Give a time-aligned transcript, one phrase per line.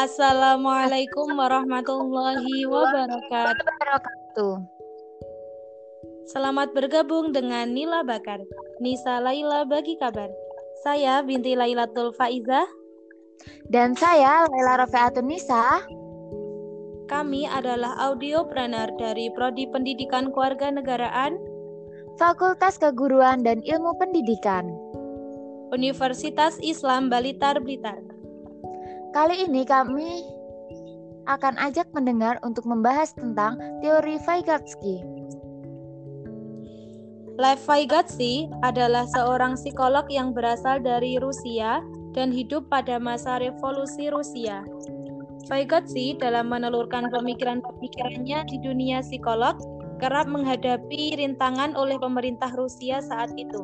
[0.00, 4.56] Assalamualaikum warahmatullahi wabarakatuh.
[6.24, 8.40] Selamat bergabung dengan Nila Bakar.
[8.80, 10.32] Nisa Laila bagi kabar.
[10.80, 12.64] Saya binti Lailatul Faizah.
[13.68, 15.84] Dan saya Laila Rofiatun Nisa.
[17.04, 21.36] Kami adalah audiopreneur dari Prodi Pendidikan Kewarganegaraan,
[22.16, 24.64] Fakultas Keguruan dan Ilmu Pendidikan,
[25.76, 28.09] Universitas Islam Balitar Blitar.
[29.10, 30.22] Kali ini kami
[31.26, 35.02] akan ajak mendengar untuk membahas tentang teori Vygotsky.
[37.34, 41.82] Lev Vygotsky adalah seorang psikolog yang berasal dari Rusia
[42.14, 44.62] dan hidup pada masa revolusi Rusia.
[45.50, 49.58] Vygotsky dalam menelurkan pemikiran-pemikirannya di dunia psikolog
[49.98, 53.58] kerap menghadapi rintangan oleh pemerintah Rusia saat itu.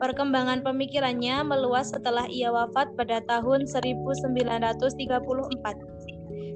[0.00, 4.80] Perkembangan pemikirannya meluas setelah ia wafat pada tahun 1934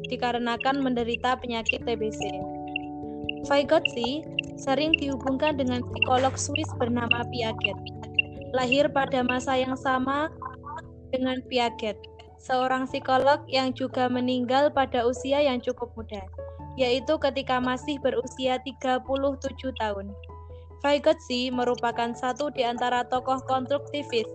[0.09, 2.25] dikarenakan menderita penyakit TBC.
[3.45, 4.25] Vygotsky
[4.57, 7.77] sering dihubungkan dengan psikolog Swiss bernama Piaget.
[8.57, 10.33] Lahir pada masa yang sama
[11.13, 12.01] dengan Piaget,
[12.41, 16.25] seorang psikolog yang juga meninggal pada usia yang cukup muda,
[16.81, 19.05] yaitu ketika masih berusia 37
[19.77, 20.17] tahun.
[20.85, 24.29] Vygotsky merupakan satu di antara tokoh konstruktivis.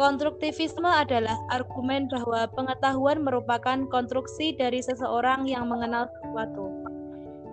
[0.00, 6.72] Konstruktivisme adalah argumen bahwa pengetahuan merupakan konstruksi dari seseorang yang mengenal sesuatu.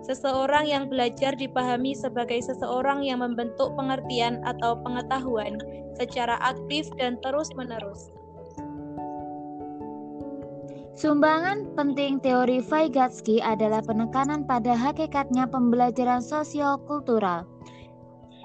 [0.08, 5.60] Seseorang yang belajar dipahami sebagai seseorang yang membentuk pengertian atau pengetahuan
[6.00, 8.08] secara aktif dan terus-menerus.
[10.96, 17.55] Sumbangan penting teori Vygotsky adalah penekanan pada hakikatnya pembelajaran sosio-kultural.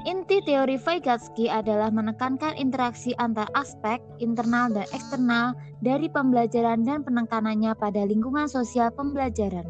[0.01, 5.53] Inti teori Vygotsky adalah menekankan interaksi antar aspek internal dan eksternal
[5.85, 9.65] dari pembelajaran dan penekanannya pada lingkungan sosial pembelajaran.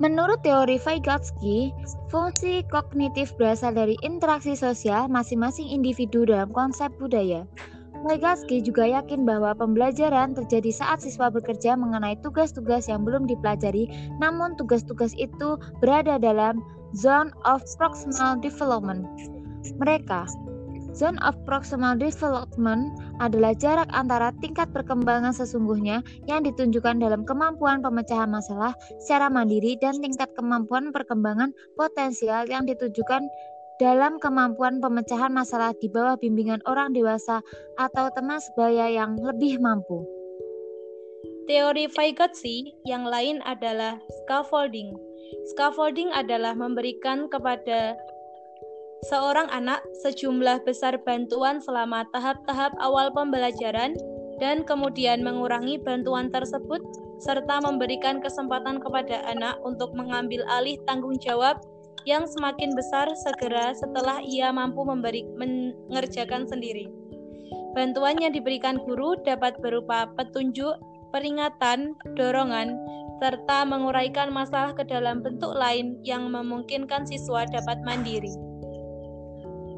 [0.00, 1.70] Menurut teori Vygotsky,
[2.08, 7.44] fungsi kognitif berasal dari interaksi sosial masing-masing individu dalam konsep budaya.
[8.04, 13.88] Vygotsky juga yakin bahwa pembelajaran terjadi saat siswa bekerja mengenai tugas-tugas yang belum dipelajari,
[14.20, 16.60] namun tugas-tugas itu berada dalam
[16.92, 19.08] Zone of Proximal Development.
[19.80, 20.28] Mereka,
[20.94, 28.30] Zone of Proximal Development adalah jarak antara tingkat perkembangan sesungguhnya yang ditunjukkan dalam kemampuan pemecahan
[28.30, 33.26] masalah secara mandiri dan tingkat kemampuan perkembangan potensial yang ditujukan
[33.82, 37.42] dalam kemampuan pemecahan masalah di bawah bimbingan orang dewasa
[37.78, 40.06] atau teman sebaya yang lebih mampu.
[41.44, 44.96] Teori Vygotsky yang lain adalah scaffolding
[45.52, 47.96] Scaffolding adalah memberikan kepada
[49.12, 53.92] seorang anak sejumlah besar bantuan selama tahap-tahap awal pembelajaran
[54.40, 56.80] dan kemudian mengurangi bantuan tersebut
[57.20, 61.60] serta memberikan kesempatan kepada anak untuk mengambil alih tanggung jawab
[62.04, 66.88] yang semakin besar segera setelah ia mampu memberi, mengerjakan sendiri.
[67.74, 70.78] Bantuan yang diberikan guru dapat berupa petunjuk,
[71.10, 72.78] peringatan, dorongan,
[73.18, 78.30] serta menguraikan masalah ke dalam bentuk lain yang memungkinkan siswa dapat mandiri.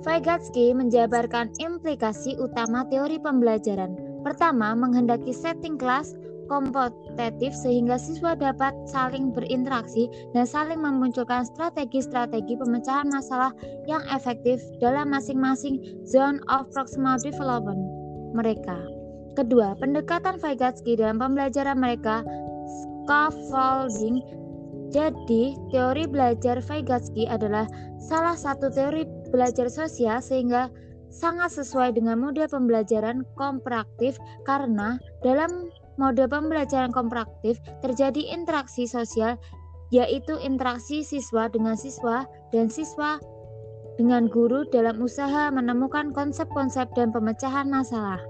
[0.07, 3.99] Vygotsky menjabarkan implikasi utama teori pembelajaran.
[4.23, 6.15] Pertama, menghendaki setting kelas
[6.47, 13.53] kompetitif sehingga siswa dapat saling berinteraksi dan saling memunculkan strategi-strategi pemecahan masalah
[13.91, 17.81] yang efektif dalam masing-masing zone of proximal development
[18.35, 18.77] mereka.
[19.37, 22.25] Kedua, pendekatan Vygotsky dalam pembelajaran mereka
[23.05, 24.25] scaffolding.
[24.89, 27.69] Jadi, teori belajar Vygotsky adalah
[28.01, 30.73] salah satu teori belajar sosial sehingga
[31.13, 39.37] sangat sesuai dengan mode pembelajaran kompraktif karena dalam mode pembelajaran kompraktif terjadi interaksi sosial
[39.95, 43.23] yaitu interaksi siswa dengan siswa dan siswa
[43.97, 48.21] dengan guru dalam usaha menemukan konsep-konsep dan pemecahan masalah.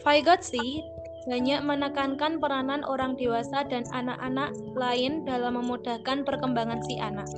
[0.00, 0.80] Vygotsky
[1.28, 7.28] banyak menekankan peranan orang dewasa dan anak-anak lain dalam memudahkan perkembangan si anak.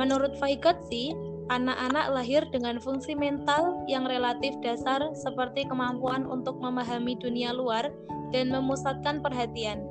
[0.00, 1.12] Menurut Vygotsky,
[1.52, 7.92] anak-anak lahir dengan fungsi mental yang relatif dasar seperti kemampuan untuk memahami dunia luar
[8.32, 9.84] dan memusatkan perhatian.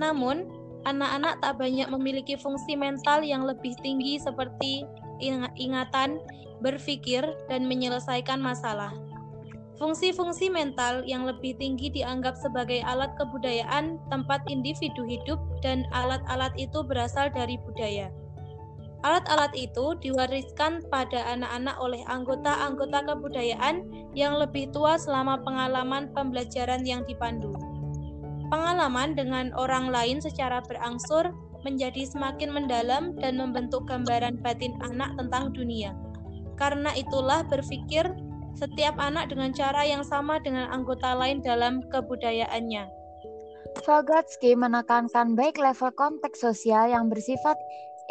[0.00, 0.48] Namun,
[0.88, 4.88] anak-anak tak banyak memiliki fungsi mental yang lebih tinggi seperti
[5.60, 6.24] ingatan,
[6.64, 7.22] berpikir,
[7.52, 8.96] dan menyelesaikan masalah.
[9.74, 16.80] Fungsi-fungsi mental yang lebih tinggi dianggap sebagai alat kebudayaan tempat individu hidup dan alat-alat itu
[16.86, 18.08] berasal dari budaya.
[19.04, 23.84] Alat-alat itu diwariskan pada anak-anak oleh anggota-anggota kebudayaan
[24.16, 27.52] yang lebih tua selama pengalaman pembelajaran yang dipandu.
[28.48, 31.36] Pengalaman dengan orang lain secara berangsur
[31.68, 35.92] menjadi semakin mendalam dan membentuk gambaran batin anak tentang dunia.
[36.56, 38.08] Karena itulah berpikir
[38.56, 42.88] setiap anak dengan cara yang sama dengan anggota lain dalam kebudayaannya.
[43.84, 47.58] Vygotsky menekankan baik level konteks sosial yang bersifat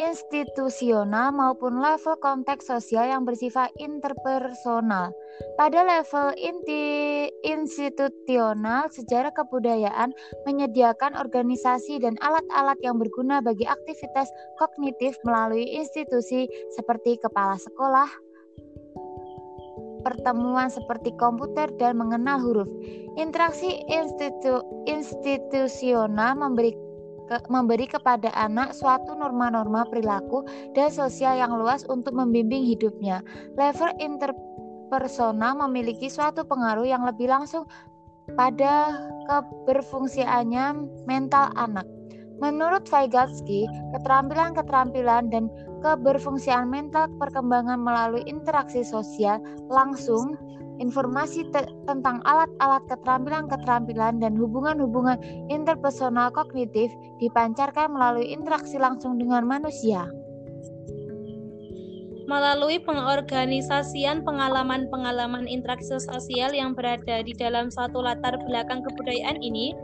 [0.01, 5.13] institusional maupun level konteks sosial yang bersifat interpersonal.
[5.57, 10.13] Pada level inti institusional, sejarah kebudayaan
[10.45, 14.29] menyediakan organisasi dan alat-alat yang berguna bagi aktivitas
[14.61, 16.45] kognitif melalui institusi
[16.77, 18.09] seperti kepala sekolah,
[20.03, 22.69] pertemuan seperti komputer dan mengenal huruf.
[23.15, 26.75] Interaksi institu institusional memberi
[27.47, 33.23] memberi kepada anak suatu norma-norma perilaku dan sosial yang luas untuk membimbing hidupnya.
[33.55, 37.65] Level interpersonal memiliki suatu pengaruh yang lebih langsung
[38.35, 38.95] pada
[39.27, 40.65] keberfungsiannya
[41.09, 41.87] mental anak.
[42.41, 45.47] Menurut Vygotsky, keterampilan-keterampilan dan
[45.83, 50.35] keberfungsian mental perkembangan melalui interaksi sosial langsung
[50.81, 51.49] informasi
[51.85, 55.21] tentang alat-alat keterampilan-keterampilan dan hubungan-hubungan
[55.51, 56.89] interpersonal kognitif
[57.21, 60.09] dipancarkan melalui interaksi langsung dengan manusia.
[62.23, 69.75] Melalui pengorganisasian pengalaman-pengalaman interaksi sosial yang berada di dalam suatu latar belakang kebudayaan ini,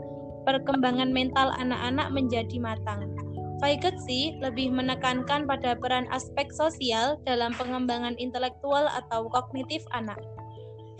[0.48, 3.12] perkembangan mental anak-anak menjadi matang.
[3.60, 10.16] Vygotsky lebih menekankan pada peran aspek sosial dalam pengembangan intelektual atau kognitif anak.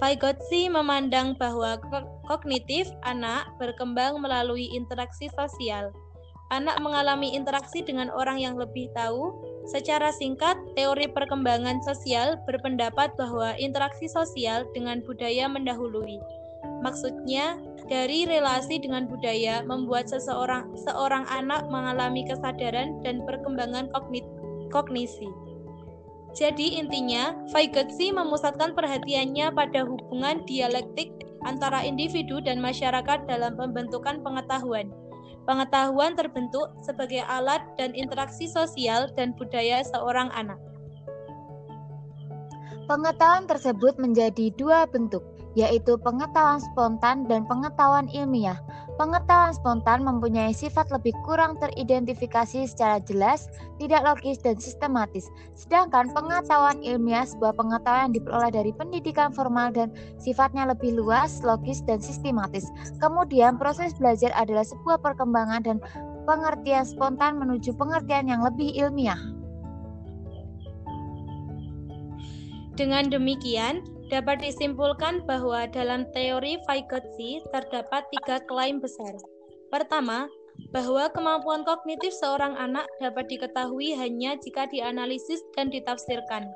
[0.01, 1.77] Vygotsky memandang bahwa
[2.25, 5.93] kognitif anak berkembang melalui interaksi sosial.
[6.51, 9.31] Anak mengalami interaksi dengan orang yang lebih tahu.
[9.69, 16.17] Secara singkat, teori perkembangan sosial berpendapat bahwa interaksi sosial dengan budaya mendahului.
[16.81, 17.61] Maksudnya,
[17.93, 23.93] dari relasi dengan budaya membuat seseorang seorang anak mengalami kesadaran dan perkembangan
[24.73, 25.29] kognisi.
[26.31, 31.11] Jadi intinya, Vygotsky memusatkan perhatiannya pada hubungan dialektik
[31.43, 34.95] antara individu dan masyarakat dalam pembentukan pengetahuan.
[35.49, 40.61] Pengetahuan terbentuk sebagai alat dan interaksi sosial dan budaya seorang anak.
[42.87, 45.23] Pengetahuan tersebut menjadi dua bentuk,
[45.59, 48.59] yaitu pengetahuan spontan dan pengetahuan ilmiah.
[49.01, 53.49] Pengetahuan spontan mempunyai sifat lebih kurang teridentifikasi secara jelas,
[53.81, 55.25] tidak logis, dan sistematis.
[55.57, 59.89] Sedangkan pengetahuan ilmiah sebuah pengetahuan yang diperoleh dari pendidikan formal dan
[60.21, 62.69] sifatnya lebih luas, logis, dan sistematis.
[63.01, 65.79] Kemudian proses belajar adalah sebuah perkembangan dan
[66.29, 69.19] pengertian spontan menuju pengertian yang lebih ilmiah.
[72.77, 79.15] Dengan demikian, Dapat disimpulkan bahwa dalam teori Vygotsky terdapat tiga klaim besar.
[79.71, 80.27] Pertama,
[80.75, 86.51] bahwa kemampuan kognitif seorang anak dapat diketahui hanya jika dianalisis dan ditafsirkan.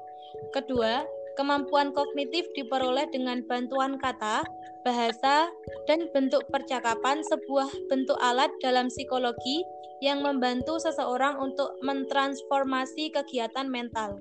[0.51, 1.07] Kedua,
[1.39, 4.43] kemampuan kognitif diperoleh dengan bantuan kata,
[4.83, 5.47] bahasa,
[5.87, 9.63] dan bentuk percakapan sebuah bentuk alat dalam psikologi
[10.03, 14.19] yang membantu seseorang untuk mentransformasi kegiatan mental.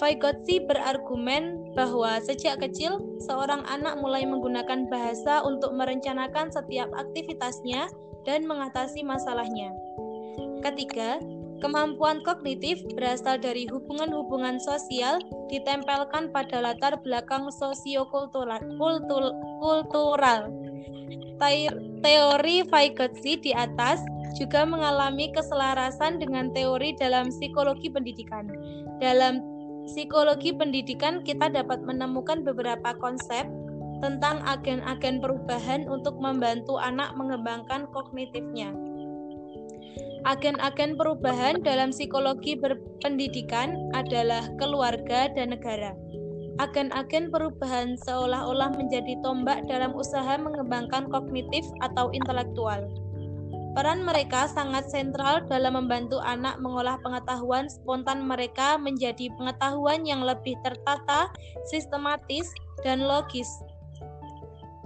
[0.00, 7.88] Vygotsky berargumen bahwa sejak kecil seorang anak mulai menggunakan bahasa untuk merencanakan setiap aktivitasnya
[8.24, 9.74] dan mengatasi masalahnya.
[10.62, 11.18] Ketiga,
[11.58, 15.18] kemampuan kognitif berasal dari hubungan-hubungan sosial
[15.50, 18.62] ditempelkan pada latar belakang sosiokultural.
[18.78, 20.48] Kultur, kultural.
[22.02, 23.98] Teori Vygotsky di atas
[24.38, 28.46] juga mengalami keselarasan dengan teori dalam psikologi pendidikan.
[29.02, 29.42] Dalam
[29.86, 33.46] psikologi pendidikan kita dapat menemukan beberapa konsep
[34.02, 38.74] tentang agen-agen perubahan untuk membantu anak mengembangkan kognitifnya.
[40.22, 45.94] Agen-agen perubahan dalam psikologi berpendidikan adalah keluarga dan negara.
[46.62, 52.86] Agen-agen perubahan seolah-olah menjadi tombak dalam usaha mengembangkan kognitif atau intelektual.
[53.72, 60.60] Peran mereka sangat sentral dalam membantu anak mengolah pengetahuan spontan mereka menjadi pengetahuan yang lebih
[60.60, 61.32] tertata,
[61.72, 62.52] sistematis,
[62.84, 63.48] dan logis.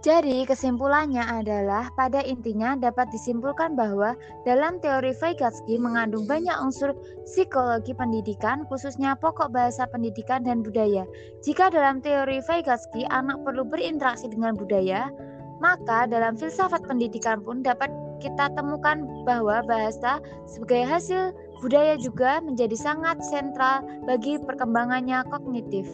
[0.07, 4.15] Jadi, kesimpulannya adalah pada intinya dapat disimpulkan bahwa
[4.47, 6.95] dalam teori Vygotsky mengandung banyak unsur
[7.27, 11.03] psikologi pendidikan, khususnya pokok bahasa pendidikan dan budaya.
[11.43, 15.11] Jika dalam teori Vygotsky anak perlu berinteraksi dengan budaya,
[15.59, 17.91] maka dalam filsafat pendidikan pun dapat
[18.23, 25.89] kita temukan bahwa bahasa sebagai hasil Budaya juga menjadi sangat sentral bagi perkembangannya kognitif.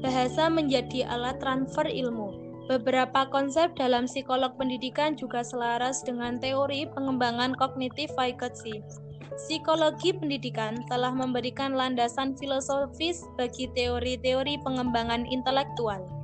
[0.00, 2.30] Bahasa menjadi alat transfer ilmu.
[2.70, 8.86] Beberapa konsep dalam psikolog pendidikan juga selaras dengan teori pengembangan kognitif Vygotsky.
[9.34, 16.19] Psikologi pendidikan telah memberikan landasan filosofis bagi teori-teori pengembangan intelektual.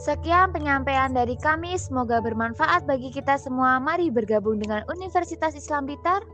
[0.00, 3.76] Sekian penyampaian dari kami, semoga bermanfaat bagi kita semua.
[3.76, 6.24] Mari bergabung dengan Universitas Islam Blitar.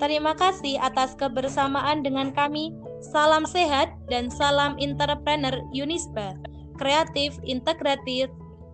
[0.00, 2.72] Terima kasih atas kebersamaan dengan kami.
[3.12, 6.32] Salam sehat dan salam entrepreneur Unisba
[6.76, 8.28] kreatif, integratif,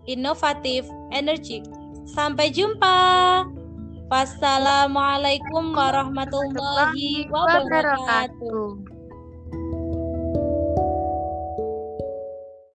[0.09, 1.65] inovatif, energik.
[2.09, 3.45] Sampai jumpa.
[4.11, 8.90] Wassalamualaikum warahmatullahi wabarakatuh.